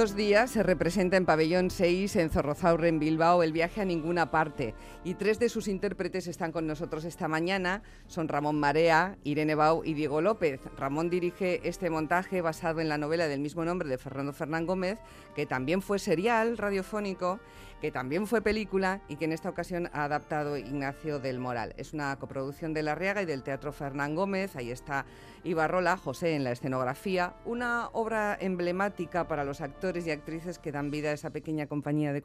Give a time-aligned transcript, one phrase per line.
[0.00, 4.30] Estos días se representa en Pabellón 6, en Zorrozaurre, en Bilbao, el viaje a ninguna
[4.30, 4.74] parte.
[5.04, 7.82] Y tres de sus intérpretes están con nosotros esta mañana.
[8.06, 10.62] Son Ramón Marea, Irene Bau y Diego López.
[10.78, 14.98] Ramón dirige este montaje basado en la novela del mismo nombre de Fernando Fernán Gómez,
[15.36, 17.38] que también fue serial radiofónico
[17.80, 21.74] que también fue película y que en esta ocasión ha adaptado Ignacio del Moral.
[21.76, 24.54] Es una coproducción de La Riaga y del Teatro Fernán Gómez.
[24.56, 25.06] Ahí está
[25.44, 27.34] Ibarrola, José en la escenografía.
[27.46, 32.12] Una obra emblemática para los actores y actrices que dan vida a esa pequeña compañía
[32.12, 32.22] de,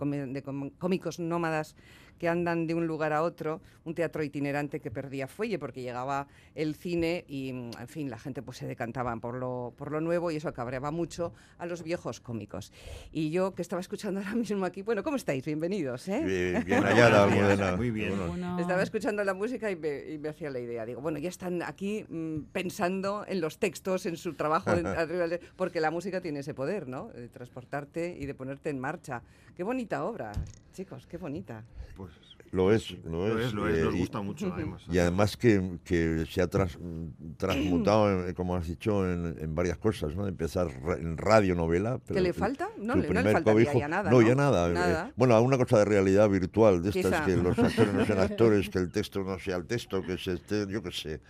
[0.78, 1.76] cómicos nómadas
[2.20, 3.62] que andan de un lugar a otro.
[3.86, 8.42] Un teatro itinerante que perdía fuelle porque llegaba el cine y, en fin, la gente
[8.42, 12.20] pues se decantaba por lo, por lo nuevo y eso cabreaba mucho a los viejos
[12.20, 12.74] cómicos.
[13.12, 15.46] Y yo que estaba escuchando ahora mismo aquí, bueno, ¿cómo estáis?
[15.46, 16.08] bienvenidos.
[16.08, 16.64] ¿eh?
[16.66, 18.14] Bien, hallada, Muy bien.
[18.60, 20.86] Estaba escuchando la música y me, hacía la idea.
[20.86, 24.72] Digo, bueno, ya están aquí mm, pensando en los textos, en su trabajo,
[25.56, 27.10] porque la música tiene ese poder, ¿no?
[27.10, 29.22] De transportarte y de ponerte en marcha.
[29.56, 30.34] Qué bonita obra,
[30.74, 31.64] chicos, qué bonita.
[31.96, 32.12] Pues
[32.52, 33.54] lo es, lo, es.
[33.54, 34.82] Lo es, nos gusta mucho, además.
[34.90, 40.28] Y además que, que se ha transmutado, como has dicho, en, varias cosas, ¿no?
[40.28, 40.68] Empezar
[41.00, 42.00] en radionovela.
[42.06, 42.70] ¿Qué le falta?
[42.78, 44.22] No, le, no le faltaría ya nada, ¿no?
[44.22, 45.08] ya nada.
[45.08, 48.70] Eh, bueno, una cosa de realidad virtual, de estas que los actores no sean actores,
[48.70, 51.22] que el texto no sea el texto, que se esté, yo qué sé.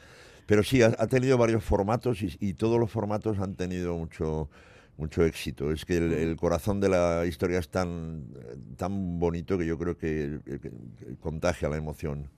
[0.46, 4.50] Pero sí, ha, tenido varios formatos y, y todos los formatos han tenido mucho
[4.98, 5.72] mucho éxito.
[5.72, 8.26] Es que el, corazón de la historia es tan,
[8.78, 10.40] tan bonito que yo creo que,
[11.20, 12.30] contagia la emoción.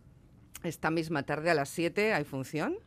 [0.64, 2.78] Esta misma tarde a las 7 hay función.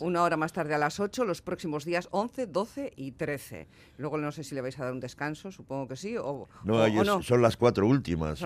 [0.00, 3.68] Una hora más tarde a las 8, los próximos días 11, 12 y 13.
[3.98, 6.16] Luego no sé si le vais a dar un descanso, supongo que sí.
[6.16, 8.42] O, no, son las cuatro últimas.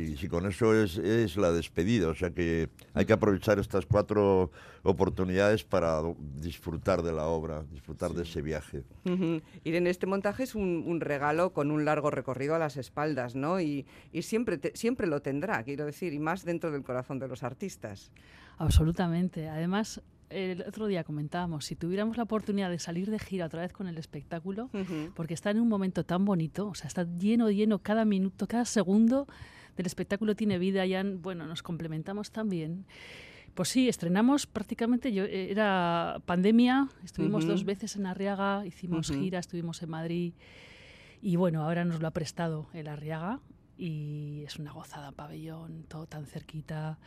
[0.00, 3.86] Y si con eso es, es la despedida, o sea que hay que aprovechar estas
[3.86, 4.50] cuatro
[4.82, 6.00] oportunidades para
[6.40, 8.84] disfrutar de la obra, disfrutar de ese viaje.
[9.04, 13.60] Ir en este montaje es un, regalo con un largo recorrido a las espaldas, ¿no?
[13.60, 13.86] Y,
[14.20, 18.10] siempre, siempre lo tendrá, quiero decir, y más dentro del corazón de los artistas.
[18.58, 19.48] Absolutamente.
[19.48, 19.91] Además,
[20.32, 23.86] el otro día comentábamos, si tuviéramos la oportunidad de salir de gira otra vez con
[23.86, 24.70] el espectáculo,
[25.14, 28.64] porque está en un momento tan bonito, o sea, está lleno, lleno, cada minuto, cada
[28.64, 29.26] segundo
[29.76, 32.84] del espectáculo tiene vida, ya, bueno, nos complementamos tan bien.
[33.54, 39.38] Pues sí, estrenamos prácticamente, yo, eh, era pandemia, estuvimos dos veces en Arriaga, hicimos gira,
[39.38, 40.32] estuvimos en Madrid
[41.20, 43.40] y bueno, ahora nos lo ha prestado el Arriaga
[43.76, 46.98] y es una gozada pabellón, todo tan cerquita.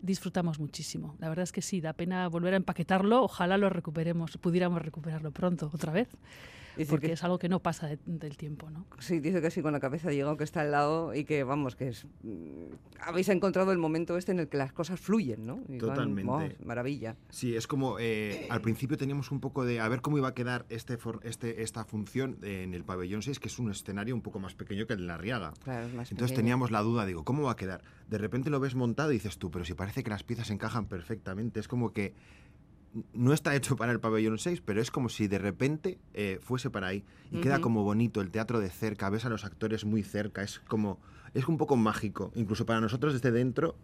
[0.00, 1.16] Disfrutamos muchísimo.
[1.18, 3.22] La verdad es que sí, da pena volver a empaquetarlo.
[3.22, 6.08] Ojalá lo recuperemos, pudiéramos recuperarlo pronto otra vez
[6.84, 8.86] porque es algo que no pasa del tiempo, ¿no?
[8.98, 11.76] Sí, dice que sí, con la cabeza llegado que está al lado y que, vamos,
[11.76, 12.06] que es...
[12.22, 15.60] Mm, habéis encontrado el momento este en el que las cosas fluyen, ¿no?
[15.78, 16.56] Totalmente.
[16.64, 17.16] maravilla.
[17.30, 20.34] Sí, es como, eh, al principio teníamos un poco de, a ver cómo iba a
[20.34, 24.38] quedar este, este esta función en el pabellón 6, que es un escenario un poco
[24.38, 25.52] más pequeño que el de la Riaga.
[25.62, 27.82] Claro, es más Entonces teníamos la duda, digo, ¿cómo va a quedar?
[28.08, 30.86] De repente lo ves montado y dices tú, pero si parece que las piezas encajan
[30.86, 32.14] perfectamente, es como que
[33.12, 36.70] no está hecho para el pabellón 6, pero es como si de repente eh, fuese
[36.70, 37.04] para ahí.
[37.30, 40.60] Y queda como bonito el teatro de cerca, ves a los actores muy cerca, es
[40.60, 40.98] como,
[41.34, 42.32] es un poco mágico.
[42.34, 43.76] Incluso para nosotros desde dentro,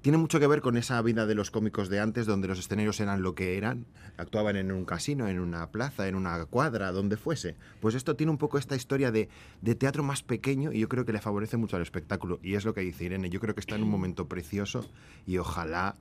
[0.00, 3.00] tiene mucho que ver con esa vida de los cómicos de antes, donde los escenarios
[3.00, 3.84] eran lo que eran,
[4.16, 7.56] actuaban en un casino, en una plaza, en una cuadra, donde fuese.
[7.80, 9.28] Pues esto tiene un poco esta historia de,
[9.60, 12.38] de teatro más pequeño y yo creo que le favorece mucho al espectáculo.
[12.44, 14.88] Y es lo que dice Irene, yo creo que está en un momento precioso
[15.26, 15.96] y ojalá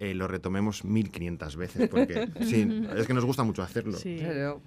[0.00, 3.96] eh, lo retomemos 1500 veces, porque sí, es que nos gusta mucho hacerlo.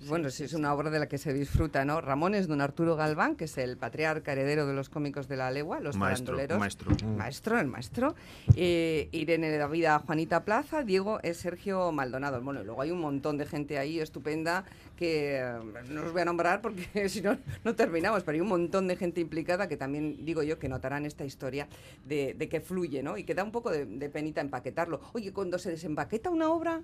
[0.07, 2.01] bueno, sí, es una obra de la que se disfruta, ¿no?
[2.01, 5.51] Ramón es don Arturo Galván, que es el patriarca heredero de los cómicos de la
[5.51, 6.91] legua, los maestro, Maestro.
[7.17, 8.15] Maestro, el maestro.
[8.55, 12.41] Eh, Irene David Juanita Plaza, Diego es Sergio Maldonado.
[12.41, 14.65] Bueno, luego hay un montón de gente ahí estupenda
[14.97, 15.59] que eh,
[15.89, 18.97] no os voy a nombrar porque si no, no terminamos, pero hay un montón de
[18.97, 21.69] gente implicada que también, digo yo, que notarán esta historia
[22.05, 23.17] de, que fluye, ¿no?
[23.17, 24.99] Y que da un poco de, de penita empaquetarlo.
[25.13, 26.81] Oye, cuando se desempaqueta una obra,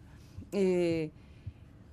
[0.53, 1.11] eh,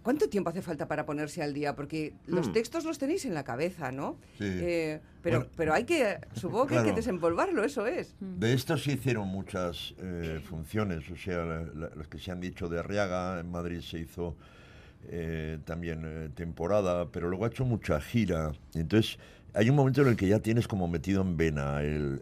[0.03, 1.77] ¿Cuánto tiempo hace falta para ponerse al día?
[1.77, 2.53] Porque los hmm.
[2.53, 4.17] textos los tenéis en la cabeza, ¿no?
[4.39, 4.45] Sí.
[4.47, 8.15] Eh, pero, pero hay que, supongo que hay que desempolvarlo, eso es.
[8.19, 12.79] De esto se hicieron muchas eh, funciones, o sea, las que se han dicho de
[12.79, 14.37] Arriaga, en Madrid se hizo
[15.65, 18.53] también temporada, pero luego ha hecho mucha gira.
[18.75, 19.19] Entonces,
[19.55, 22.21] hay un momento en el que ya tienes como metido en vena el,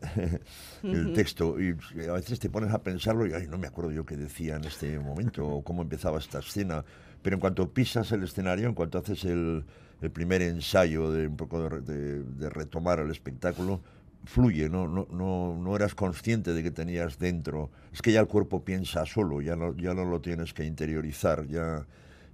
[1.14, 1.76] texto y
[2.08, 4.64] a veces te pones a pensarlo y ay, no me acuerdo yo qué decía en
[4.64, 6.84] este momento o cómo empezaba esta escena.
[7.22, 9.64] Pero en cuanto pisas el escenario, en cuanto haces el,
[10.12, 13.80] primer ensayo de un poco de, retomar el espectáculo,
[14.24, 14.86] fluye, ¿no?
[14.86, 17.70] No, no, no eras consciente de que tenías dentro.
[17.92, 21.46] Es que ya el cuerpo piensa solo, ya no, ya no lo tienes que interiorizar,
[21.48, 21.84] ya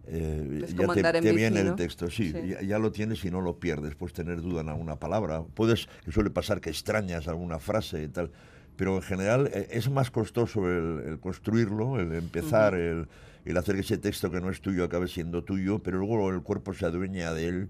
[0.07, 1.03] eh, ya te,
[1.37, 2.49] viene el texto, sí, Sí.
[2.49, 5.87] Ya, ya lo tienes y no lo pierdes, puedes tener duda en alguna palabra, puedes,
[6.05, 8.31] que suele pasar que extrañas alguna frase y tal,
[8.77, 13.09] pero en general eh, es más costoso el, el construirlo, el empezar, el,
[13.45, 16.43] el hacer que ese texto que no es tuyo acabe siendo tuyo, pero luego el
[16.43, 17.69] cuerpo se adueña de él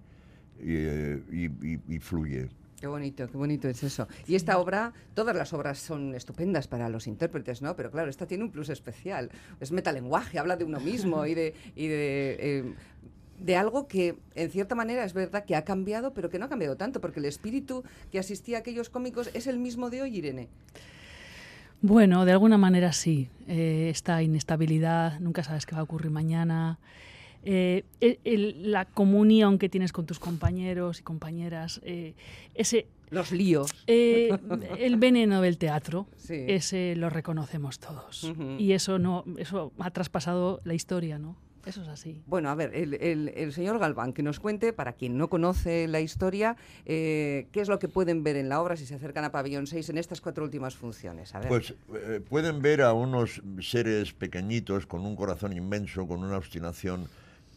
[0.60, 2.48] y, eh, y- y- y fluye.
[2.84, 4.06] Qué bonito, qué bonito es eso.
[4.26, 7.74] Y esta obra, todas las obras son estupendas para los intérpretes, ¿no?
[7.76, 9.30] Pero claro, esta tiene un plus especial.
[9.58, 12.74] Es metalenguaje, habla de uno mismo y de, y de, eh,
[13.40, 16.50] de algo que, en cierta manera, es verdad que ha cambiado, pero que no ha
[16.50, 20.18] cambiado tanto, porque el espíritu que asistía a aquellos cómicos es el mismo de hoy,
[20.18, 20.50] Irene.
[21.80, 23.30] Bueno, de alguna manera sí.
[23.48, 26.78] Eh, esta inestabilidad, nunca sabes qué va a ocurrir mañana.
[27.44, 32.14] Eh, el- el- la comunión que tienes con tus compañeros y compañeras, eh,
[32.54, 33.70] ese, Los líos.
[33.86, 34.36] eh,
[34.78, 36.44] el veneno del teatro, Sí.
[36.48, 38.32] ese lo reconocemos todos.
[38.58, 41.36] Y eso no, eso ha traspasado la historia, ¿no?
[41.66, 42.20] Eso es así.
[42.26, 45.88] Bueno, a ver, el, el- el señor Galván, que nos cuente, para quien no conoce
[45.88, 49.24] la historia, eh, qué es lo que pueden ver en la obra si se acercan
[49.24, 51.34] a Pabellón 6 en estas cuatro últimas funciones.
[51.34, 51.48] A ver.
[51.48, 57.08] Pues eh, pueden ver a unos seres pequeñitos con un corazón inmenso, con una obstinación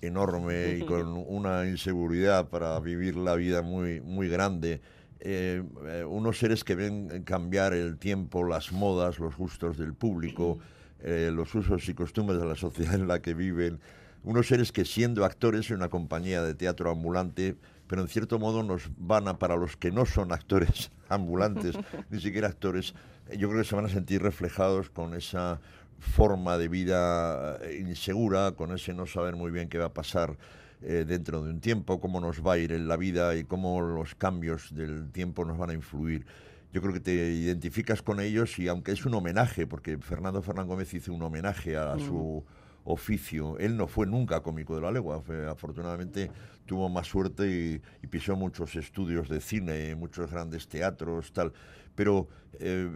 [0.02, 4.82] enorme y con una inseguridad para vivir la vida muy, muy grande.
[5.20, 10.60] Eh, eh, unos seres que ven cambiar el tiempo, las modas, los gustos del público,
[11.00, 13.80] eh, los usos y costumbres de la sociedad en la que viven.
[14.24, 17.56] Unos seres que siendo actores en una compañía de teatro ambulante,
[17.88, 21.76] pero en cierto modo nos van a, para los que no son actores ambulantes,
[22.10, 22.94] ni siquiera actores,
[23.38, 25.60] yo creo que se van a sentir reflejados con esa
[26.00, 30.38] forma de vida eh, insegura, con ese no saber muy bien qué va a pasar
[30.82, 33.82] eh, dentro de un tiempo, cómo nos va a ir en la vida y cómo
[33.82, 36.26] los cambios del tiempo nos van a influir.
[36.72, 40.68] Yo creo que te identificas con ellos y aunque es un homenaje, porque Fernando Fernán
[40.68, 42.44] Gómez hizo un homenaje a su
[42.88, 46.32] oficio, él no fue nunca cómico de la legua, afortunadamente
[46.66, 51.52] tuvo más suerte y, pisó muchos estudios de cine, muchos grandes teatros, tal,
[51.96, 52.30] pero
[52.60, 52.90] eh,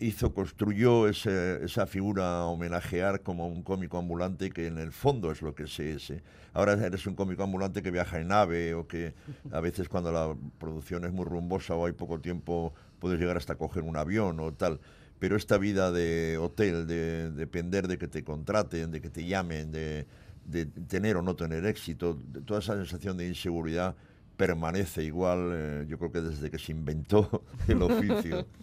[0.00, 5.54] hizo, construyó esa figura homenajear como un cómico ambulante que en el fondo es lo
[5.54, 6.10] que se es.
[6.10, 6.22] ¿eh?
[6.52, 9.14] Ahora eres un cómico ambulante que viaja en nave o que
[9.52, 13.54] a veces cuando la producción es muy rumbosa o hay poco tiempo puedes llegar hasta
[13.54, 14.80] coger un avión o tal.
[15.18, 19.72] Pero esta vida de hotel, de depender de que te contraten, de que te llamen,
[19.72, 20.06] de,
[20.44, 23.96] de tener o no tener éxito, toda esa sensación de inseguridad
[24.38, 28.46] permanece igual, eh, yo creo que desde que se inventó el oficio.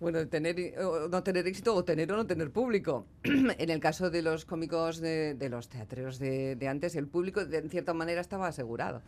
[0.00, 3.06] Bueno, tener o no tener éxito o tener o no tener público.
[3.22, 7.58] en el caso de los cómicos de, los teatreros de, de antes, el público de,
[7.58, 9.02] en cierta manera estaba asegurado.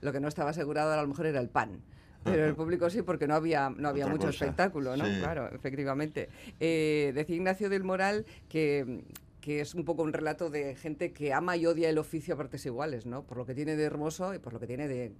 [0.00, 1.80] Lo que no estaba asegurado a lo mejor era el pan.
[2.24, 4.44] Pero el público sí, porque no había, no había Otra mucho cosa.
[4.44, 5.04] espectáculo, ¿no?
[5.06, 5.18] Sí.
[5.18, 6.28] Claro, efectivamente.
[6.60, 9.04] Eh, decía Ignacio del Moral que,
[9.40, 12.36] que es un poco un relato de gente que ama y odia el oficio a
[12.36, 13.24] partes iguales, ¿no?
[13.24, 15.12] Por lo que tiene de hermoso y por lo que tiene de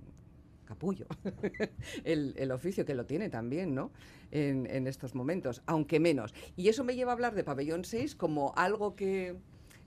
[0.64, 1.06] capullo.
[2.04, 3.90] el, el oficio que lo tiene también, ¿no?
[4.30, 6.34] En, en estos momentos, aunque menos.
[6.56, 9.36] Y eso me lleva a hablar de Pabellón 6 como algo que,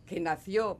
[0.05, 0.79] que nació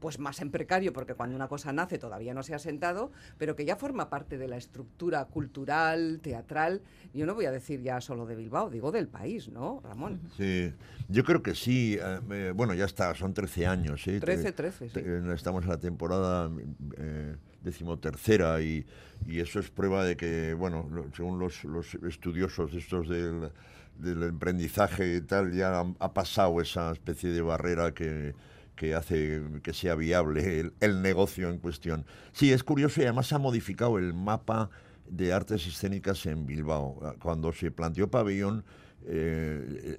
[0.00, 3.56] pues más en precario, porque cuando una cosa nace todavía no se ha sentado, pero
[3.56, 6.82] que ya forma parte de la estructura cultural, teatral,
[7.14, 10.20] yo no voy a decir ya solo de Bilbao, digo del país, ¿no, Ramón?
[10.36, 10.72] Sí,
[11.08, 11.98] yo creo que sí.
[12.00, 14.06] eh, eh, bueno, ya está, son 13 años.
[14.06, 14.20] ¿eh?
[14.20, 14.94] 13, 13, sí.
[14.94, 16.50] te- eh, estamos en la temporada
[16.98, 18.84] eh, decimotercera y,
[19.26, 23.50] y eso es prueba de que, bueno, según los, los estudiosos estos del,
[23.98, 28.34] del emprendizaje y tal, ya ha pasado esa especie de barrera que
[28.76, 32.04] que hace que sea viable el, el negocio en cuestión.
[32.32, 34.70] Sí, es curioso y además ha modificado el mapa
[35.08, 37.16] de artes escénicas en Bilbao.
[37.20, 38.64] Cuando se planteó pabellón,
[39.08, 39.98] eh,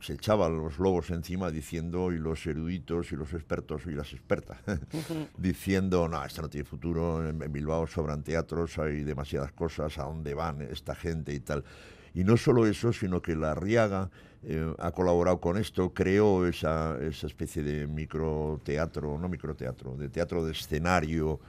[0.00, 4.58] se echaban los lobos encima diciendo, y los eruditos y los expertos y las expertas,
[5.38, 10.34] diciendo, no, esto no tiene futuro, en Bilbao sobran teatros, hay demasiadas cosas, ¿a dónde
[10.34, 11.64] van esta gente y tal?
[12.14, 14.10] Y no solo eso, sino que la Riaga
[14.42, 20.44] eh, ha colaborado con esto, creó esa, esa especie de microteatro, no microteatro, de teatro
[20.44, 21.40] de escenario,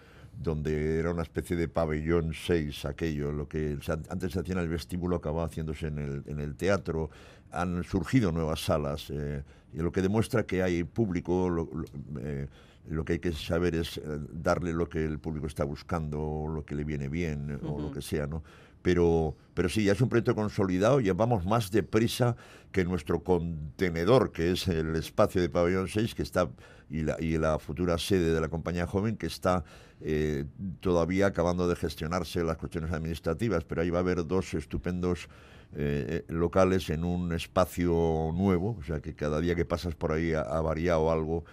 [0.41, 3.77] donde era una especie de pabellón 6 aquello, lo que
[4.09, 7.09] antes se hacía en el vestíbulo acababa haciéndose en el, en el teatro,
[7.51, 12.47] han surgido nuevas salas, eh, y lo que demuestra que hay público, lo, lo- eh,
[12.89, 14.01] lo que hay que saber es
[14.33, 17.91] darle lo que el público está buscando, o lo que le viene bien, o lo
[17.91, 18.41] que sea, ¿no?
[18.81, 22.35] Pero, pero sí, ya es un proyecto consolidado, llevamos más deprisa
[22.71, 26.49] que nuestro contenedor, que es el espacio de Pabellón 6, que está,
[26.89, 29.63] y la, y la futura sede de la compañía joven, que está
[30.01, 30.45] eh,
[30.79, 35.29] todavía acabando de gestionarse las cuestiones administrativas, pero ahí va a haber dos estupendos
[35.73, 40.11] eh, eh, locales en un espacio nuevo, o sea que cada día que pasas por
[40.11, 41.45] ahí ha, variado algo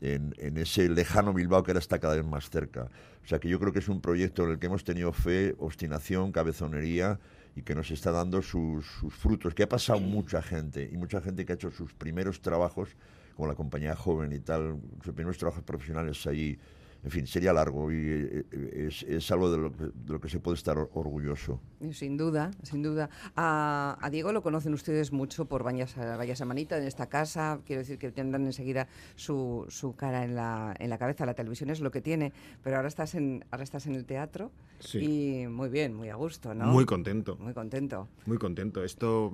[0.00, 2.88] en, en, ese lejano Bilbao que ahora está cada vez más cerca.
[3.24, 5.56] O sea que yo creo que es un proyecto en el que hemos tenido fe,
[5.58, 7.18] obstinación, cabezonería
[7.56, 11.20] y que nos está dando sus, sus frutos, que ha pasado mucha gente y mucha
[11.20, 12.96] gente que ha hecho sus primeros trabajos
[13.34, 16.58] como la compañía joven y tal, sus primeros trabajos profesionales allí
[17.06, 19.58] en fin, sería largo y eh, eh, es, algo de
[20.08, 21.60] lo, que, se puede estar orgulloso.
[21.92, 23.08] Sin duda, sin duda.
[23.36, 25.86] A, Diego lo conocen ustedes mucho por Vaya,
[26.16, 27.60] Vaya Manita en esta casa.
[27.64, 31.24] Quiero decir que tendrán enseguida su, su cara en la, en la cabeza.
[31.26, 32.32] La televisión es lo que tiene,
[32.64, 34.50] pero ahora estás en, ahora estás en el teatro
[34.92, 36.66] y muy bien, muy a gusto, ¿no?
[36.66, 37.36] Muy contento.
[37.36, 38.08] Muy contento.
[38.26, 38.82] Muy contento.
[38.82, 39.32] Esto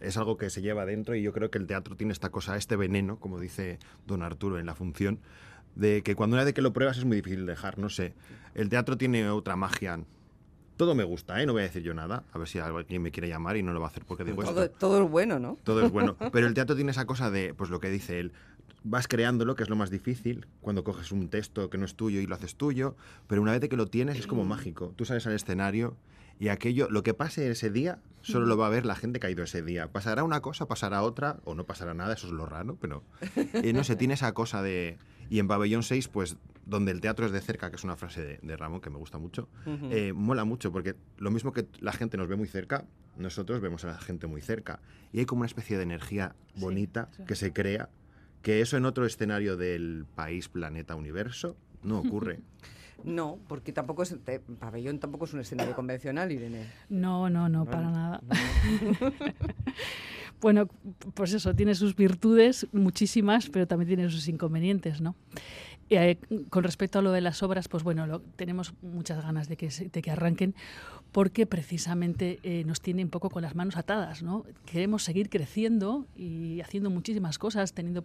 [0.00, 2.58] es algo que se lleva dentro y yo creo que el teatro tiene esta cosa,
[2.58, 5.20] este veneno, como dice don Arturo en la función,
[5.78, 8.12] de que cuando una vez que lo pruebas es muy difícil dejar, no sé.
[8.54, 10.00] El teatro tiene otra magia.
[10.76, 11.46] Todo me gusta, ¿eh?
[11.46, 12.24] No voy a decir yo nada.
[12.32, 14.42] A ver si alguien me quiere llamar y no lo va a hacer porque digo
[14.42, 14.76] todo, esto.
[14.78, 15.56] Todo es bueno, ¿no?
[15.62, 16.16] Todo es bueno.
[16.32, 18.32] Pero el teatro tiene esa cosa de, pues lo que dice él,
[18.82, 22.20] vas creándolo, que es lo más difícil, cuando coges un texto que no es tuyo
[22.20, 24.92] y lo haces tuyo, pero una vez que lo tienes es como mágico.
[24.96, 25.96] Tú sales al escenario
[26.40, 29.26] y aquello, lo que pase ese día, solo lo va a ver la gente que
[29.26, 29.90] ha ido ese día.
[29.90, 33.02] Pasará una cosa, pasará otra, o no pasará nada, eso es lo raro, pero
[33.34, 34.98] eh, no sé, tiene esa cosa de
[35.30, 38.38] y en Pabellón 6, pues donde el teatro es de cerca, que es una frase
[38.42, 39.48] de, Ramón que me gusta mucho,
[39.90, 42.84] eh, mola mucho porque lo mismo que la gente nos ve muy cerca,
[43.16, 44.80] nosotros vemos a la gente muy cerca.
[45.12, 47.88] Y hay como una especie de energía bonita que se crea,
[48.42, 52.40] que eso en otro escenario del país, planeta, universo, no ocurre.
[53.04, 54.16] No, porque tampoco es,
[54.58, 56.66] pabellón tampoco es un escenario convencional, Irene.
[56.88, 58.20] No, no, no, para nada.
[60.40, 60.68] Bueno,
[61.14, 65.16] pues eso, tiene sus virtudes, muchísimas, pero también tiene sus inconvenientes, ¿no?
[65.90, 66.18] Eh,
[66.50, 70.02] con respecto a lo de las obras, pues bueno, tenemos muchas ganas de que, de
[70.02, 70.54] que arranquen
[71.12, 74.44] porque precisamente eh, nos tiene un poco con las manos atadas, ¿no?
[74.66, 78.02] Queremos seguir creciendo y haciendo muchísimas cosas, teniendo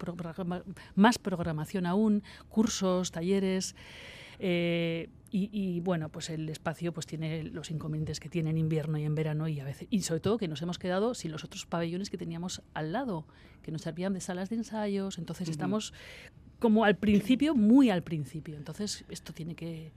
[0.95, 3.75] más programación aún, cursos, talleres.
[4.39, 9.03] Eh, y, bueno, pues el espacio pues tiene los inconvenientes que tiene en invierno y
[9.03, 11.65] en verano y a veces y sobre todo que nos hemos quedado sin los otros
[11.65, 13.25] pabellones que teníamos al lado,
[13.63, 15.91] que nos servían de salas de ensayos, entonces estamos
[16.59, 18.55] como al principio, muy al principio.
[18.57, 19.91] Entonces esto tiene que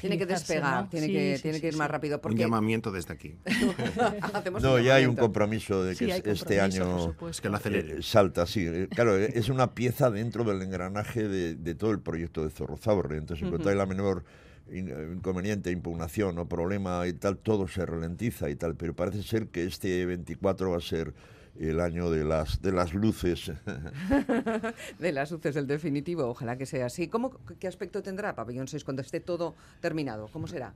[0.00, 2.20] tiene que despegar, tiene, que, tiene que ir más rápido.
[2.24, 3.36] Un llamamiento desde aquí.
[4.62, 8.66] no, ya hay un compromiso de que este año que lo salta, sí.
[8.90, 13.18] Claro, es una pieza dentro del engranaje de, todo el proyecto de Zorrozaurre.
[13.18, 14.24] Entonces, cuando hay la menor
[14.72, 19.64] inconveniente, impugnación o problema y tal, todo se ralentiza y tal, pero parece ser que
[19.64, 21.14] este 24 va a ser
[21.58, 23.52] el año de las de las luces.
[24.98, 27.08] de las luces, el definitivo, ojalá que sea así.
[27.08, 30.28] ¿Cómo, ¿Qué aspecto tendrá Pabellón 6 cuando esté todo terminado?
[30.32, 30.74] ¿Cómo será?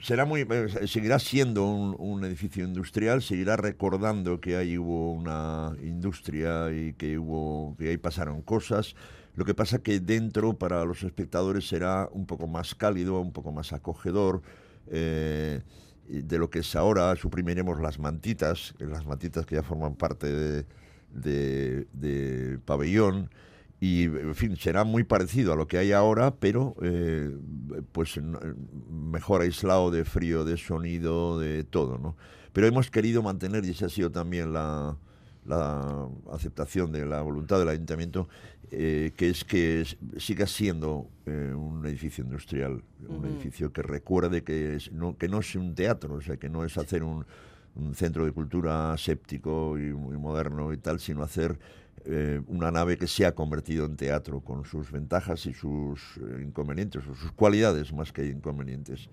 [0.00, 5.76] Será muy, eh, seguirá siendo un, un, edificio industrial, seguirá recordando que ahí hubo una
[5.80, 8.96] industria y que hubo que ahí pasaron cosas.
[9.34, 13.52] Lo que pasa que dentro para los espectadores será un poco más cálido, un poco
[13.52, 14.42] más acogedor.
[14.88, 15.62] Eh,
[16.08, 21.86] de lo que es ahora, suprimiremos las mantitas, las mantitas que ya forman parte de,
[21.92, 23.30] de, pabellón,
[23.80, 27.34] y en fin, será muy parecido a lo que hay ahora, pero eh,
[27.92, 28.20] pues
[28.90, 32.16] mejor aislado de frío, de sonido, de todo, ¿no?
[32.52, 34.96] Pero hemos querido mantener, y esa ha sido también la,
[35.44, 38.28] la aceptación de la voluntad del ayuntamiento,
[38.70, 39.84] eh, que es que
[40.18, 45.40] siga siendo eh, un edificio industrial, un edificio que recuerde que, es, no, que no
[45.40, 47.26] es un teatro, o sea, que no es hacer un,
[47.74, 51.58] un centro de cultura séptico y muy moderno y tal, sino hacer
[52.04, 56.42] eh, una nave que se ha convertido en teatro con sus ventajas y sus eh,
[56.42, 59.08] inconvenientes, o sus cualidades más que inconvenientes.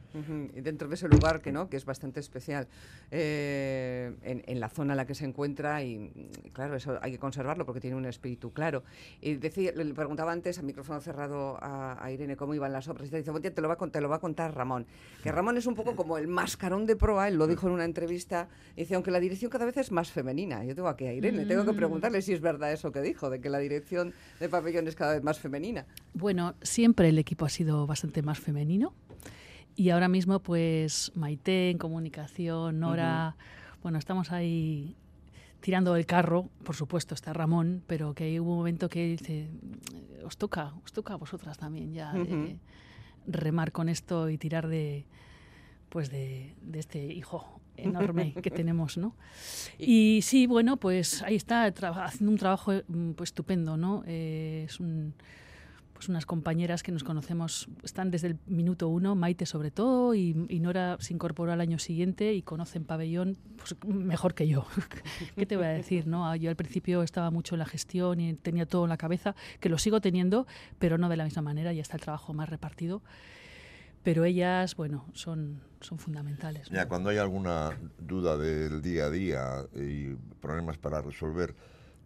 [0.55, 2.67] Y dentro de ese lugar que no, que es bastante especial
[3.11, 7.65] eh, en, la zona en la que se encuentra y, claro, eso hay que conservarlo
[7.65, 8.83] porque tiene un espíritu claro.
[9.21, 13.15] Y decía, le preguntaba antes a micrófono cerrado a, Irene cómo iban las obras y
[13.15, 14.87] dice, bueno, te lo, va a, te lo va a contar Ramón.
[15.21, 17.85] Que Ramón es un poco como el mascarón de proa, él lo dijo en una
[17.85, 20.63] entrevista, dice, aunque la dirección cada vez es más femenina.
[20.63, 21.75] Yo tengo aquí a Irene, tengo que mm.
[21.75, 25.13] preguntarle si es verdad eso que dijo, de que la dirección de pabellón es cada
[25.13, 25.85] vez más femenina.
[26.13, 28.93] Bueno, siempre el equipo ha sido bastante más femenino
[29.75, 33.35] y ahora mismo pues Maite en comunicación, Nora,
[33.83, 34.95] bueno, estamos ahí
[35.59, 39.49] tirando el carro, por supuesto está Ramón, pero que hubo un momento que dice,
[40.25, 42.13] os toca, os toca a vosotras también ya
[43.27, 45.05] remar con esto y tirar de
[45.89, 49.15] pues de, de este hijo enorme que tenemos, ¿no?
[49.77, 54.03] Y sí, bueno, pues ahí está haciendo un trabajo mm, pues, estupendo, ¿no?
[54.05, 55.13] Eh, es un
[55.99, 60.33] pues unas compañeras que nos conocemos, están desde el minuto uno, Maite sobre todo, y,
[60.33, 64.65] Nora se incorporó al año siguiente y conocen pabellón pues, mejor que yo.
[65.35, 66.07] ¿Qué te voy a decir?
[66.07, 68.95] no ah, Yo al principio estaba mucho en la gestión y tenía todo en la
[68.95, 72.33] cabeza, que lo sigo teniendo, pero no de la misma manera, ya está el trabajo
[72.33, 73.01] más repartido.
[74.03, 76.69] Pero ellas, bueno, son, son fundamentales.
[76.69, 81.55] Ya, cuando hay alguna duda del día a día y problemas para resolver,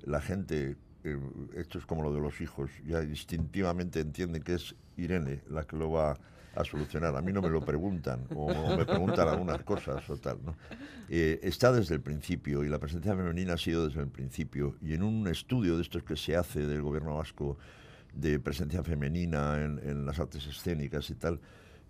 [0.03, 1.19] la gente eh,
[1.55, 5.75] esto es como lo de los hijos, ya instintivamente entienden que es Irene la que
[5.75, 6.17] lo va
[6.55, 7.15] a solucionar.
[7.15, 10.38] A mí no me lo preguntan o, me preguntan algunas cosas o tal.
[10.45, 10.55] ¿no?
[11.09, 14.75] Eh, está desde el principio y la presencia femenina ha sido desde el principio.
[14.81, 17.57] Y en un estudio de estos que se hace del gobierno vasco
[18.13, 21.39] de presencia femenina en, en las artes escénicas y tal,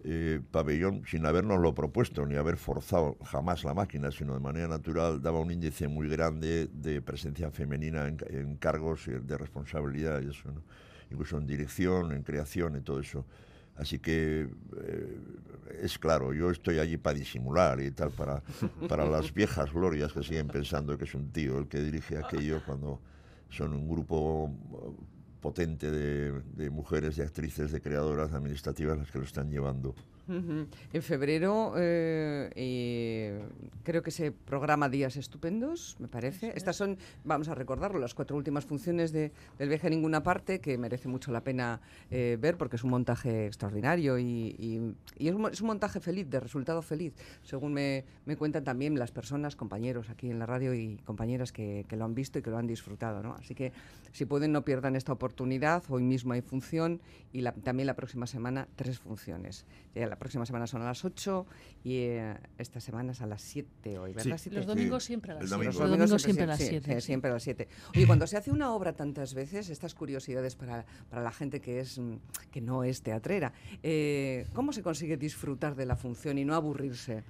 [0.05, 5.21] eh, pabellón, sin habernos propuesto ni haber forzado jamás la máquina, sino de manera natural,
[5.21, 10.49] daba un índice muy grande de presencia femenina en, cargos de responsabilidad y eso,
[11.09, 13.25] incluso en dirección, en creación y todo eso.
[13.75, 14.49] Así que
[14.83, 15.17] eh,
[15.81, 18.43] es claro, yo estoy allí para disimular y tal, para,
[18.89, 22.61] para las viejas glorias que siguen pensando que es un tío el que dirige aquello
[22.65, 22.99] cuando
[23.49, 24.51] son un grupo
[25.43, 29.93] potente de, mujeres, de actrices, de creadoras administrativas las que lo están llevando.
[30.27, 33.43] En febrero eh,
[33.83, 36.53] creo que se programa Días Estupendos, me parece.
[36.55, 40.61] Estas son, vamos a recordarlo, las cuatro últimas funciones de, del viaje a ninguna parte,
[40.61, 45.67] que merece mucho la pena eh, ver porque es un montaje extraordinario y, es, un,
[45.67, 48.05] montaje feliz, de resultado feliz, según me,
[48.37, 52.39] cuentan también las personas, compañeros aquí en la radio y compañeras que, lo han visto
[52.39, 53.21] y que lo han disfrutado.
[53.21, 53.33] ¿no?
[53.33, 53.73] Así que
[54.13, 58.67] si pueden no pierdan esta oportunidad, hoy mismo hay función y también la próxima semana
[58.75, 59.65] tres funciones
[60.13, 61.47] la próxima semana son a las 8
[61.83, 64.39] y eh, esta semana es a las 7 hoy, ¿verdad?
[64.51, 65.65] Los domingos siempre a las 7.
[65.65, 67.01] Los domingos siempre, a las 7.
[67.01, 67.67] siempre a las 7.
[67.95, 71.79] Oye, cuando se hace una obra tantas veces, estas curiosidades para, para la gente que,
[71.79, 71.99] es,
[72.51, 77.23] que no es teatrera, eh, ¿cómo se consigue disfrutar de la función y no aburrirse?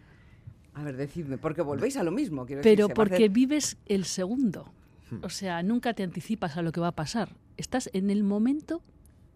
[0.74, 2.46] A ver, decidme, porque volvéis a lo mismo.
[2.46, 4.74] Quiero Pero porque vives el segundo.
[5.10, 5.24] Hmm.
[5.24, 7.30] O sea, nunca te anticipas a lo que va a pasar.
[7.56, 8.82] Estás en el momento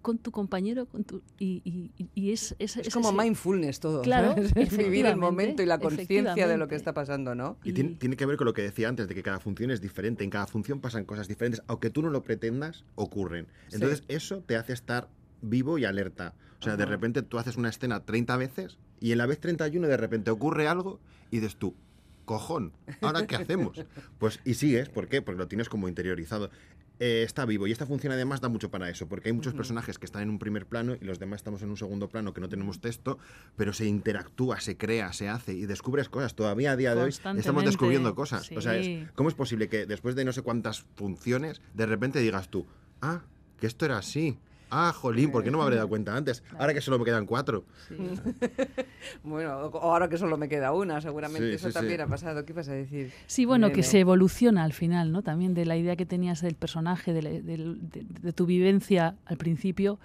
[0.08, 4.04] con tu compañero con tu, y, y, es, es, es, como mindfulness todo.
[4.04, 4.36] Claro,
[4.78, 7.58] vivir el momento y la conciencia de lo que está pasando, ¿no?
[7.65, 10.24] Y, tiene, que ver con lo que decía antes, de que cada función es diferente.
[10.24, 11.62] En cada función pasan cosas diferentes.
[11.67, 13.48] Aunque tú no lo pretendas, ocurren.
[13.74, 15.10] Entonces eso te hace estar
[15.41, 16.36] vivo y alerta.
[16.62, 19.89] O sea, de repente tú haces una escena 30 veces y en la vez 31
[19.89, 21.76] de repente ocurre algo y dices tú,
[22.24, 23.84] cojón, ¿ahora qué hacemos?
[24.20, 25.22] Pues y sigues, ¿por qué?
[25.22, 26.50] Porque lo tienes como interiorizado.
[27.00, 27.68] Eh, está vivo.
[27.68, 30.30] Y esta función además da mucho para eso, porque hay muchos personajes que están en
[30.30, 33.20] un primer plano y los demás estamos en un segundo plano que no tenemos texto,
[33.56, 36.36] pero se interactúa, se crea, se hace y descubres cosas.
[36.36, 38.52] Todavía a día de hoy estamos descubriendo cosas.
[38.52, 38.74] O sea,
[39.16, 42.66] ¿cómo es posible que después de no sé cuántas funciones, de repente digas tú,
[43.02, 43.22] ah,
[43.60, 44.38] que esto era así?
[44.69, 46.43] Ah, jolín, ¿por qué no me habré dado cuenta antes?
[46.58, 47.65] Ahora que solo me quedan cuatro.
[49.23, 52.45] bueno, ahora que solo me queda una, seguramente eso también ha pasado.
[52.45, 53.12] ¿Qué vas a decir?
[53.27, 55.21] Sí, bueno, que se evoluciona al final, ¿no?
[55.21, 59.99] También de la idea que tenías del personaje, de tu vivencia al principio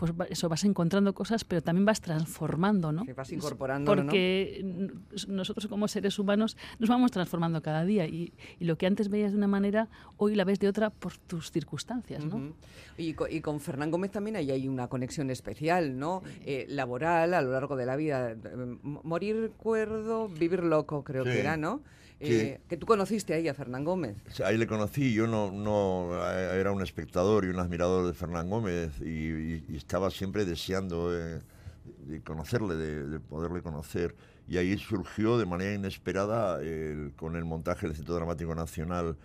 [0.00, 3.04] pues eso vas encontrando cosas, pero también vas transformando, ¿no?
[3.04, 4.64] Que vas incorporando, Porque
[5.28, 9.36] nosotros como seres humanos nos vamos transformando cada día y, lo que antes veías de
[9.36, 12.54] una manera, hoy la ves de otra por tus circunstancias, ¿no?
[12.96, 16.22] y, con, Fernán Gómez también hay, hay una conexión especial, ¿no?
[16.46, 18.36] Eh, laboral, a lo largo de la vida.
[18.82, 21.82] Morir cuerdo, vivir loco, creo que era, ¿no?
[22.20, 24.16] Eh, que tú conociste ahí a Fernán Gómez.
[24.44, 28.50] Ahí le conocí, yo no, no eh, era un espectador y un admirador de Fernán
[28.50, 31.40] Gómez y, estaba siempre deseando de,
[32.24, 34.14] conocerle, de, poderle conocer.
[34.46, 36.60] Y ahí surgió de manera inesperada
[37.16, 39.16] con el montaje del Centro Dramático Nacional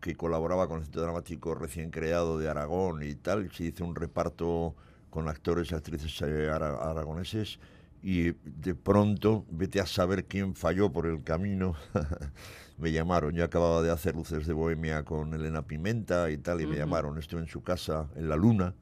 [0.00, 3.50] que colaboraba con el Centro Dramático recién creado de Aragón y tal.
[3.52, 4.74] Se hizo un reparto
[5.10, 7.58] con actores y actrices eh, aragoneses
[8.06, 11.74] y de pronto, vete a saber quién falló por el camino.
[12.78, 16.68] me llamaron, yo acababa de hacer Luces de Bohemia con Elena Pimenta y tal, y
[16.68, 18.74] me llamaron, estuve en su casa, en La Luna.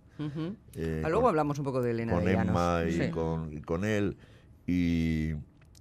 [0.74, 2.12] Eh, ah, luego hablamos un poco de Elena.
[2.12, 4.18] Con Emma y, con, con, él,
[4.66, 5.30] y,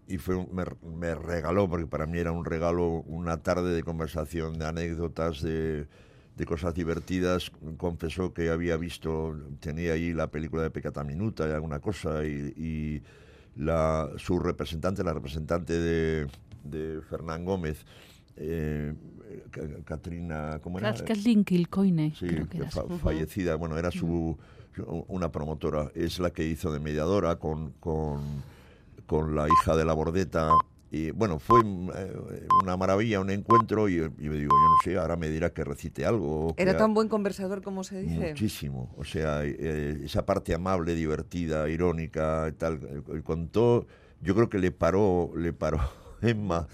[0.08, 0.64] y fue, me,
[0.96, 5.88] me, regaló, porque para mí era un regalo, una tarde de conversación, de anécdotas, de,
[6.38, 7.52] de cosas divertidas.
[7.76, 13.04] Confesó que había visto, tenía ahí la película de Pecata Minuta y alguna cosa, y
[13.56, 16.28] la, su representante, la representante de,
[16.64, 17.86] de Fernán Gómez,
[18.36, 18.94] eh,
[19.86, 20.94] Katrina, ¿cómo era?
[20.94, 22.28] Kathleen Kilcoyne, sí,
[23.02, 24.38] fallecida, bueno, era su,
[25.08, 28.22] una promotora, es la que hizo de mediadora con, con,
[29.06, 30.52] con la hija de la Bordeta
[30.96, 34.96] y bueno, fue eh, una maravilla, un encuentro y, y me digo, yo no sé,
[34.98, 36.54] ahora me dirá que recite algo.
[36.56, 38.30] ¿Era tan buen conversador como se dice?
[38.30, 38.94] Muchísimo.
[38.96, 42.80] O sea, eh, esa parte amable, divertida, irónica tal.
[42.84, 43.88] eh, contó,
[44.22, 45.80] yo creo que le paró, le paró
[46.22, 46.68] Emma,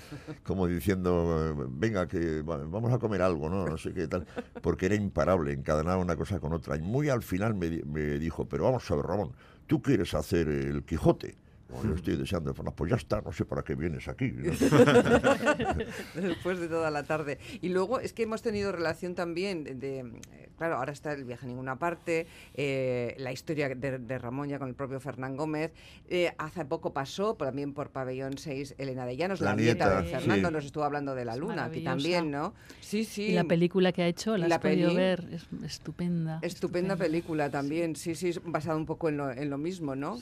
[0.44, 3.66] como diciendo, eh, venga, que va- vamos a comer algo, ¿no?
[3.66, 4.28] No sé qué tal.
[4.62, 6.76] Porque era imparable, encadenaba una cosa con otra.
[6.76, 9.32] Y muy al final me, me dijo, pero vamos a ver, Ramón,
[9.66, 11.38] ¿tú quieres hacer el Quijote?
[11.70, 14.32] Como yo estoy deseando, pues, pues ya está, no sé para qué vienes aquí.
[14.32, 14.52] ¿no?
[16.16, 17.38] Después de toda la tarde.
[17.62, 21.26] Y luego es que hemos tenido relación también de, de, eh, claro, ahora está el
[21.26, 25.38] viaje a ninguna parte, eh, la historia de, de Ramón ya con el propio Fernán
[25.38, 25.72] Gómez.
[26.08, 30.10] Eh, hace poco pasó también por Pabellón 6 Elena de Llanos, la, La nieta, de
[30.10, 30.54] Fernando, sí.
[30.56, 32.56] nos estuvo hablando de la luna, aquí también, ¿no?
[32.80, 33.26] Sí, sí.
[33.26, 36.40] Y la película que ha hecho, la la has podido ver, es estupenda.
[36.42, 40.20] Estupenda película también, sí, sí, basada un poco en lo, en lo mismo, ¿no?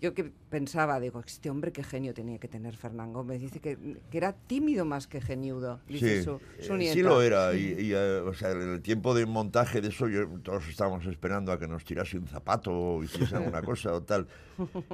[0.00, 3.40] Yo que pensaba, digo, este hombre qué genio tenía que tener Fernán Gómez.
[3.40, 3.76] Dice que,
[4.08, 6.94] que era tímido más que geniudo, dice Sí, su, su eh, nieta.
[6.94, 7.54] sí lo era.
[7.56, 11.04] Y, y, eh, o sea, en el tiempo de montaje de eso, yo- todos estábamos
[11.06, 14.28] esperando a que nos tirase un zapato o hiciese alguna cosa o tal.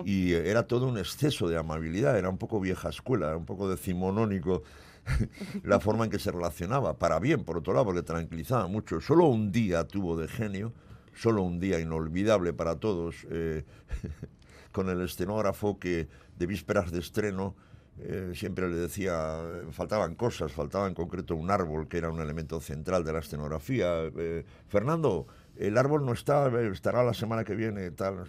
[0.06, 3.44] Y eh, era todo un exceso de amabilidad, era un poco vieja escuela, era un
[3.44, 4.62] poco decimonónico
[5.62, 6.98] la forma en que se relacionaba.
[6.98, 8.98] Para bien, por otro lado, porque tranquilizaba mucho.
[9.02, 10.72] Solo un día tuvo de genio,
[11.14, 13.64] solo un día inolvidable para todos, eh,
[14.72, 17.54] con el escenógrafo que de vísperas de estreno
[17.98, 19.38] eh, siempre le decía,
[19.72, 24.04] faltaban cosas, faltaba en concreto un árbol que era un elemento central de la escenografía.
[24.16, 28.24] Eh, Fernando, el árbol no está, eh, estará la semana que viene, tal.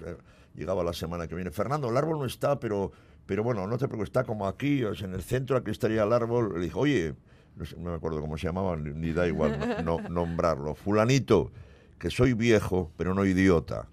[0.56, 1.52] llegaba la semana que viene.
[1.52, 2.92] Fernando, el árbol no está, pero,
[3.26, 6.12] pero bueno, no te preocupes, está como aquí, o en el centro, aquí estaría el
[6.12, 6.54] árbol.
[6.56, 7.16] Le dijo, oye,
[7.78, 10.76] no, me acuerdo cómo se llamaba, ni, da igual no- no- nombrarlo.
[10.76, 11.52] Fulanito,
[11.98, 13.88] que soy viejo, pero no idiota.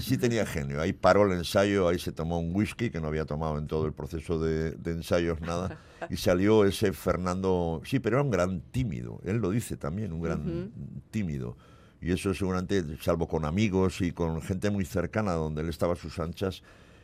[0.00, 0.80] Sí, tenía genio.
[0.80, 3.86] Ahí paró el ensayo, ahí se tomó un whisky que no había tomado en todo
[3.86, 5.78] el proceso de, de ensayos nada.
[6.10, 9.20] Y salió ese Fernando, sí, pero era un gran tímido.
[9.24, 10.72] Él lo dice también, un gran
[11.10, 11.56] tímido.
[12.00, 15.96] Y eso seguramente, salvo con amigos y con gente muy cercana donde él estaba a
[15.96, 16.62] sus anchas,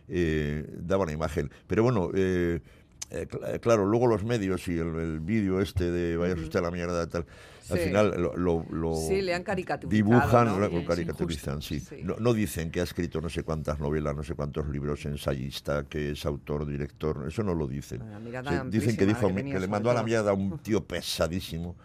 [0.09, 1.51] eh, daba una imagen.
[1.67, 2.61] Pero bueno, eh,
[3.11, 6.62] eh, cl- claro, luego los medios y el, el vídeo este de vaya usted a
[6.62, 7.27] la mierda tal,
[7.71, 9.90] al final lo, lo- lo Sí, le han caricaturizado,
[10.21, 10.59] dibujan, ¿no?
[10.59, 11.81] lo- caricaturizan, sí.
[11.81, 12.01] sí.
[12.03, 15.85] No, no dicen que ha escrito no sé cuántas novelas, no sé cuántos libros, ensayista,
[15.85, 18.03] que es autor, director, eso no lo dicen.
[18.71, 21.77] Dicen que dijo que le mandó a la mierda a un tío pesadísimo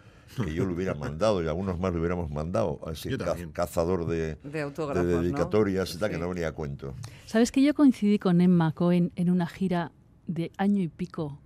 [0.44, 3.24] que yo le hubiera mandado y algunos más le hubiéramos mandado a ese Yo ca-
[3.26, 3.50] también.
[3.50, 5.20] cazador de, De autógrafos, de ¿no?
[5.22, 6.94] dedicatorias y tal, que no venía a cuento.
[7.26, 9.90] ¿Sabes que yo coincidí con Emma Cohen en una gira
[10.34, 11.40] de año y pico?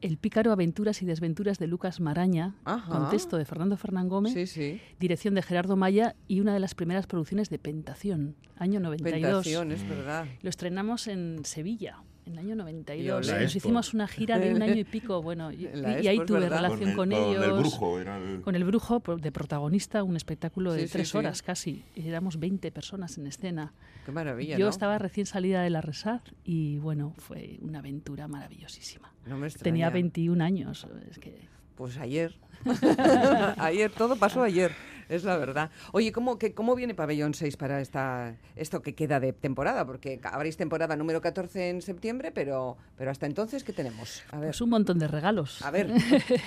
[0.00, 2.88] El pícaro Aventuras y Desventuras de Lucas Maraña, Ajá.
[2.90, 4.80] con texto de Fernando Fernán Gómez, Sí, sí.
[4.98, 9.44] dirección de Gerardo Maya y una de las primeras producciones de Pentación, año 92.
[9.44, 10.26] Pentación, es verdad.
[10.42, 12.98] Lo estrenamos en Sevilla, en el año 92.
[13.26, 13.42] Y Y olé.
[13.44, 15.20] nos hicimos una gira de un año y pico.
[15.22, 15.66] Bueno, y,
[16.06, 16.62] ahí tuve verdad.
[16.62, 17.44] relación con, el, ellos.
[17.44, 21.08] el brujo, era el- Con el brujo de protagonista, un espectáculo de Sí, sí, tres
[21.10, 21.18] sí.
[21.18, 21.84] horas casi.
[21.94, 23.72] Y éramos 20 personas en escena.
[24.06, 24.70] Qué maravilla, Yo ¿no?
[24.70, 29.12] estaba recién salida de la Resar y bueno, fue una aventura maravillosísima.
[29.26, 29.64] No me extraña.
[29.64, 30.86] Tenía 21 años.
[31.10, 31.36] Es que
[31.76, 32.34] Pues ayer.
[33.58, 34.72] ayer, todo pasó ayer,
[35.10, 35.70] es la verdad.
[35.92, 39.84] Oye, ¿cómo, que, ¿cómo viene Pabellón 6 para esta, esto que queda de temporada?
[39.84, 44.22] Porque habréis temporada número 14 en septiembre, pero, pero hasta entonces, ¿qué tenemos?
[44.30, 44.48] A ver.
[44.50, 45.60] pues un montón de regalos.
[45.62, 45.90] A ver.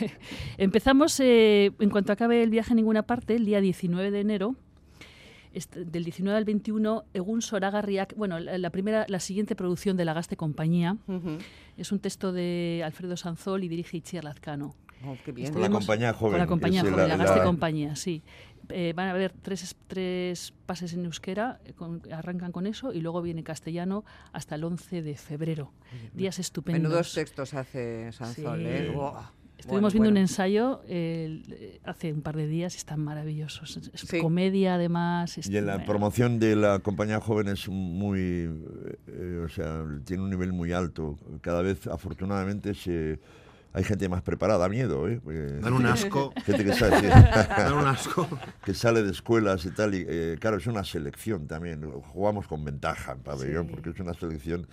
[0.58, 4.56] Empezamos, eh, en cuanto acabe el viaje a ninguna parte, el día 19 de enero,
[5.54, 10.06] este- del 19 al 21, Egun Soragarriak, bueno, la, la primera, la siguiente producción de
[10.06, 10.98] la Gaste Compañía,
[11.78, 14.76] es un texto de Alfredo Sanzol y dirige Itziar Lazcano.
[15.06, 15.52] Oh, qué bien.
[15.52, 16.32] Con la compañía joven.
[16.34, 18.22] Con la compañía joven, la, la- Gaste la- Compañía, sí.
[18.70, 23.02] Eh, van a haber tres, tres pases en euskera, eh, con- arrancan con eso, y
[23.02, 25.72] luego viene castellano hasta el 11 de febrero.
[26.14, 26.82] Días estupendos.
[26.84, 28.66] Menudos textos hace Sanzol, Sí.
[28.68, 28.94] ¿eh?
[29.58, 33.78] Estuvimos Bueno, viendo un ensayo eh, hace un par de días y están maravillosos.
[33.78, 34.20] Es, Sí.
[34.20, 35.38] comedia, además.
[35.38, 38.20] es- Y en la bueno, promoción de la compañía joven es muy,
[39.08, 41.18] eh, o sea, tiene un nivel muy alto.
[41.42, 43.20] Cada vez, afortunadamente, se,
[43.74, 44.60] hay gente más preparada.
[44.60, 45.20] Da miedo, ¿eh?
[45.24, 46.32] Porque Dan un asco.
[46.46, 47.08] Gente que sale, sí,
[47.58, 48.28] Dan un asco.
[48.66, 49.96] que sale de escuelas y tal.
[49.96, 51.84] Y, eh, claro, es una selección también.
[51.92, 53.72] Jugamos con ventaja en pabellón, Sí.
[53.74, 54.68] porque es una selección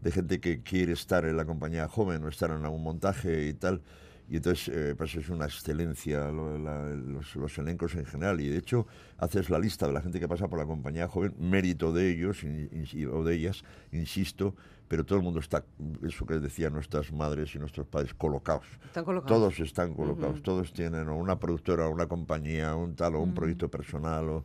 [0.00, 3.54] de gente que quiere estar en la compañía joven o estar en algún montaje y
[3.54, 3.82] tal.
[4.28, 8.40] Y entonces, eh, pues es una excelencia lo- la- los, los elencos en general.
[8.40, 8.86] Y de hecho,
[9.18, 12.42] haces la lista de la gente que pasa por la compañía joven, mérito de ellos
[12.42, 14.56] in- in- o de ellas, insisto,
[14.88, 15.64] pero todo el mundo está,
[16.06, 18.66] eso que decían nuestras madres y nuestros padres, colocados.
[18.84, 19.38] Están colocados.
[19.38, 23.34] Todos están colocados, todos tienen o una productora, o una compañía, un tal o un
[23.34, 24.44] proyecto personal o,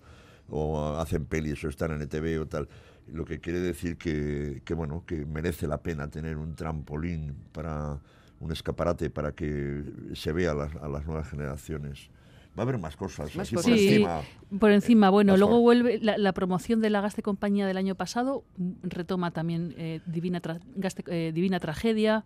[0.50, 2.68] o hacen pelis o están en ETV o tal.
[3.08, 8.00] Lo que quiere decir que, que, bueno, que merece la pena tener un trampolín para
[8.40, 12.10] un escaparate para que se vea a las, a las nuevas generaciones.
[12.58, 13.34] Va a haber más cosas.
[13.36, 13.72] Más así cosas.
[13.72, 14.22] por Sí, encima.
[14.60, 15.10] por encima.
[15.10, 15.40] Bueno, Mejor.
[15.50, 19.74] luego vuelve la, la promoción de la Gaste Compañía del año pasado, mm, retoma también
[19.78, 22.26] eh, Divina, Tra- Gaste- eh, Divina Tragedia,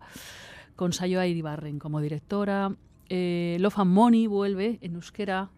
[0.74, 2.74] con Sayoa Iribarren como directora.
[3.08, 5.48] Eh, Love and Money vuelve en euskera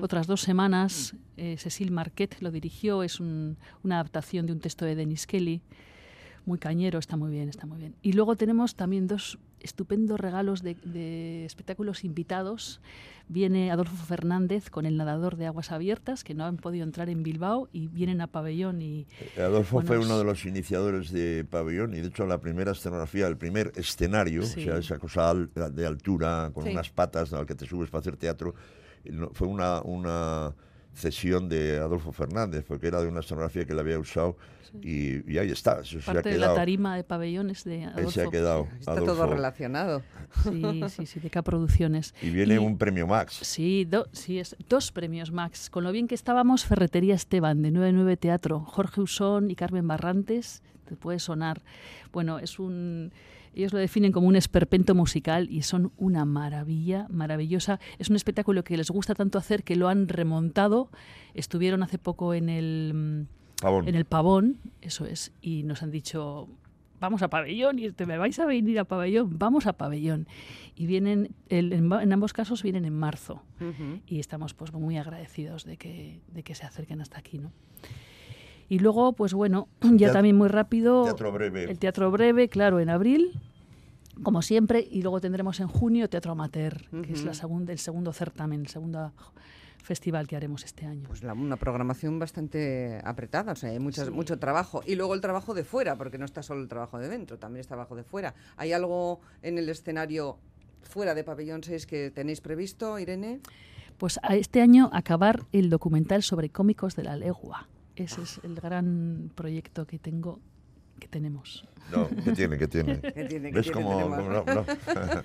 [0.00, 1.14] otras dos semanas.
[1.36, 5.60] Eh, Cecil Marquet lo dirigió, es un- una adaptación de un texto de Dennis Kelly.
[6.46, 7.94] Muy cañero, está muy bien, está muy bien.
[8.00, 12.80] Y luego tenemos también dos estupendos regalos de, de espectáculos invitados.
[13.26, 17.22] Viene Adolfo Fernández con El nadador de aguas abiertas, que no han podido entrar en
[17.22, 19.06] Bilbao y vienen a Pabellón y
[19.38, 23.26] Adolfo Bueno, fue uno de los iniciadores de Pabellón y de hecho la primera escenografía,
[23.26, 24.60] el primer escenario, Sí.
[24.60, 26.70] o sea, esa cosa de altura con Sí.
[26.70, 28.54] unas patas al que te subes para hacer teatro,
[29.10, 30.54] no- fue una, una
[30.94, 34.36] cesión de Adolfo Fernández, porque era de una escenografía que él había usado
[34.82, 36.54] y, y ahí está, eso se ha parte de la quedado.
[36.56, 38.10] tarima de Pabellón es de Ahí Adolfo.
[38.10, 38.68] se ha quedado.
[38.78, 40.02] Está todo relacionado.
[40.42, 42.12] Sí, sí, sí, de K Producciones.
[42.22, 43.38] Y viene Y- un premio Max.
[43.42, 45.70] Sí, do- sí es, dos premios Max.
[45.70, 48.60] Con lo bien que estábamos, Ferretería Esteban, de 99 Teatro.
[48.60, 51.62] Jorge Usón y Carmen Barrantes, te puede sonar.
[52.12, 53.12] Bueno, es un...
[53.54, 57.80] Ellos lo definen como un esperpento musical y son una maravilla, maravillosa.
[57.98, 60.90] Es un espectáculo que les gusta tanto hacer que lo han remontado.
[61.34, 63.88] Estuvieron hace poco en el, mm, Pavón.
[63.88, 66.48] en el Pavón, eso es, y nos han dicho,
[67.00, 70.26] vamos a pabellón, y te me vais a venir a pabellón, vamos a pabellón.
[70.74, 73.42] Y vienen, el- en, ambos casos vienen en marzo
[74.06, 77.52] y estamos pues muy agradecidos de que, de que se acerquen hasta aquí, ¿no?
[78.68, 81.64] Y luego, pues bueno, ya Teatro- también muy rápido, Teatro breve.
[81.64, 83.40] el teatro breve, claro, en abril,
[84.22, 88.12] como siempre, y luego tendremos en junio Teatro Amateur, que es la segunda, el segundo
[88.12, 89.12] certamen, el segundo
[89.82, 91.08] festival que haremos este año.
[91.08, 94.12] Pues la- una programación bastante apretada, o sea, hay muchas, Sí.
[94.12, 94.82] mucho trabajo.
[94.86, 97.60] Y luego el trabajo de fuera, porque no está solo el trabajo de dentro, también
[97.60, 98.34] está trabajo de fuera.
[98.56, 100.38] ¿Hay algo en el escenario
[100.82, 103.40] fuera de Pabellón 6 que tenéis previsto, Irene?
[103.98, 107.68] Pues a este año acabar el documental sobre cómicos de la legua.
[107.96, 110.40] Ese es el gran proyecto que tengo,
[110.98, 111.64] que tenemos.
[111.92, 113.00] No, que tiene, que tiene.
[113.14, 113.82] ¿Qué tiene, ¿Ves tiene?
[113.82, 114.44] cómo, no?
[114.44, 114.64] no?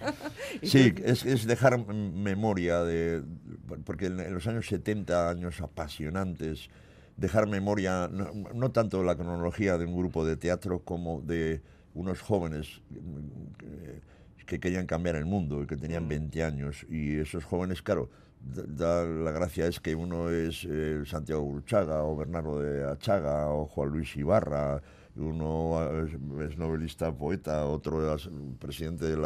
[0.64, 3.24] sí, es, es dejar memoria de.
[3.86, 6.70] Porque en, los años 70, años apasionantes,
[7.18, 11.62] dejar memoria, no, no tanto la cronología de un grupo de teatro como de
[11.94, 14.02] unos jóvenes mm, que,
[14.46, 16.86] que querían cambiar el mundo y que tenían 20 años.
[16.90, 22.16] Y esos jóvenes, claro, da, la gracia es que uno es eh, Santiago Gurchaga o
[22.16, 24.82] Bernardo de Achaga o Juan Luis Ibarra
[25.20, 26.06] uno
[26.42, 29.22] es, novelista, poeta, otro es presidente del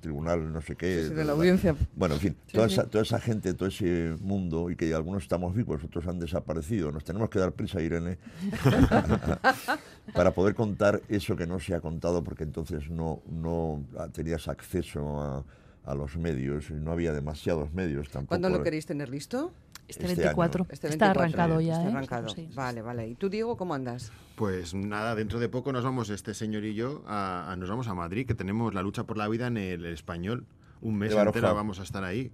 [0.00, 1.02] tribunal, no sé qué.
[1.02, 1.74] Sí, sí, de la audiencia.
[1.94, 2.66] Bueno, en fin, Sí, toda.
[2.66, 6.92] Esa, toda esa gente, todo ese mundo, y que algunos estamos vivos, otros han desaparecido.
[6.92, 8.18] Nos tenemos que dar prisa, Irene,
[10.14, 15.20] para poder contar eso que no se ha contado, porque entonces no, no tenías acceso
[15.20, 15.44] a,
[15.86, 18.30] a los medios, y no había demasiados medios tampoco.
[18.30, 19.52] ¿Cuándo lo queréis tener listo?
[19.88, 20.64] Este, Este 24.
[20.64, 20.68] año.
[20.72, 21.92] Este Está 24, arrancado ya, Está ¿eh?
[21.92, 22.28] arrancado.
[22.30, 22.48] Sí.
[22.54, 23.08] Vale, vale.
[23.08, 24.10] ¿Y tú, Diego, cómo andas?
[24.34, 27.86] Pues nada, dentro de poco nos vamos este señor y yo a, a- nos vamos
[27.86, 30.44] a Madrid, que tenemos la lucha por la vida en el español.
[30.82, 32.32] Un mes entero vamos a estar ahí,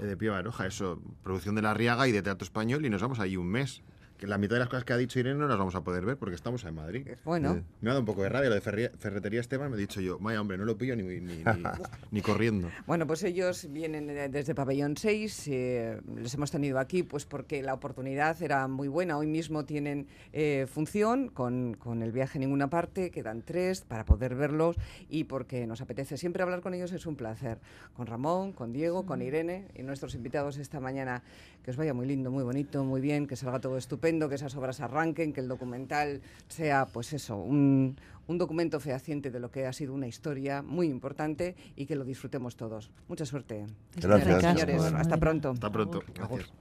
[0.00, 3.02] eh, de pie Baroja, eso, producción de La Riaga y de Teatro Español, y nos
[3.02, 3.82] vamos allí un mes.
[4.18, 6.04] Que la mitad de las cosas que ha dicho Irene no las vamos a poder
[6.04, 7.06] ver porque estamos en Madrid.
[7.24, 7.62] Bueno, Eh.
[7.80, 10.00] Me ha dado un poco de rabia lo de Ferri- Ferretería Esteban, me he dicho
[10.00, 11.42] yo, vaya hombre, no lo pillo ni, ni, ni-
[12.12, 12.70] ni corriendo.
[12.86, 17.60] Bueno, pues ellos vienen eh, desde Pabellón 6, eh, les hemos tenido aquí pues porque
[17.62, 19.18] la oportunidad era muy buena.
[19.18, 24.04] Hoy mismo tienen eh, función con, con el viaje a ninguna parte, quedan tres para
[24.04, 24.76] poder verlos
[25.10, 27.58] y porque nos apetece siempre hablar con ellos, es un placer.
[27.96, 31.22] Con Ramón, con Diego, con Irene y nuestros invitados esta mañana.
[31.64, 34.54] Que os vaya muy lindo, muy bonito, muy bien, que salga todo estupendo, que esas
[34.56, 37.96] obras arranquen, que el documental sea, pues eso, un,
[38.26, 42.04] un documento fehaciente de lo que ha sido una historia muy importante y que lo
[42.04, 42.90] disfrutemos todos.
[43.08, 43.66] Mucha suerte.
[43.96, 44.40] Gracias.
[44.42, 45.50] Señores, hasta pronto.
[45.50, 46.02] Hasta pronto.
[46.14, 46.52] Gracias.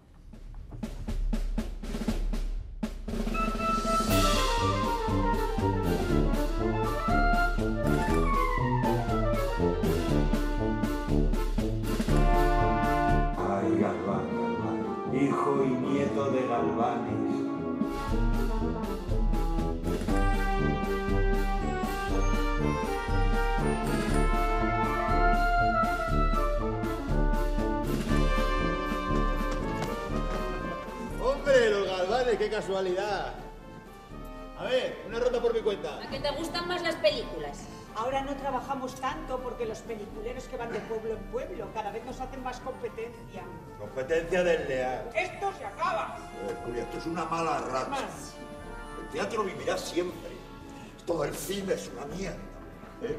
[13.37, 17.32] Ay, Galván, Galván, hijo y nieto de Galvanes.
[32.37, 33.33] Qué casualidad!
[34.59, 35.97] A ver, una ronda por mi cuenta.
[35.97, 37.59] ¿A que te gustan más las películas?
[37.95, 42.03] Ahora no trabajamos tanto porque los peliculeros que van de pueblo en pueblo cada vez
[42.05, 43.43] nos hacen más competencia.
[43.79, 45.09] Competencia del leal.
[45.15, 46.17] ¡Esto se acaba!
[46.47, 48.07] Eh, Julia, Esto es una mala racha.
[49.01, 50.31] El teatro vivirá siempre.
[51.05, 52.37] Todo el cine es una mierda.
[53.03, 53.15] ¿eh?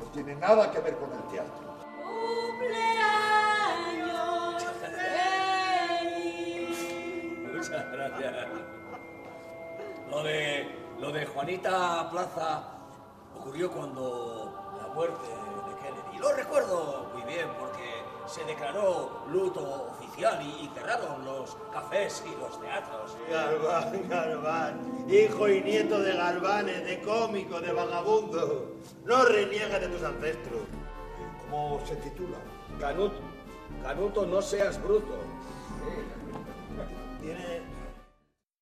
[0.00, 1.66] No tiene nada que ver con el teatro.
[2.04, 3.35] Muchas
[8.08, 8.46] gracias.
[10.10, 10.68] Lo de,
[11.00, 12.62] lo de Juanita Plaza
[13.36, 16.18] ocurrió cuando la muerte de Kennedy.
[16.20, 22.40] Lo recuerdo muy bien porque se declaró luto oficial y, y cerraron los cafés y
[22.40, 23.16] los teatros.
[23.28, 28.76] Galván, Galván, hijo y nieto de Galvanes, de cómico, de vagabundo.
[29.04, 30.62] No reniegas de tus ancestros.
[31.42, 32.38] ¿Cómo se titula?
[32.80, 33.18] Canuto,
[33.82, 35.14] Canuto, no seas bruto.
[37.20, 37.75] Tiene,